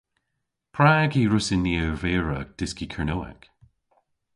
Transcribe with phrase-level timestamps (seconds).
[0.75, 3.41] Prag y hwrussyn ni ervira dyski Kernewek?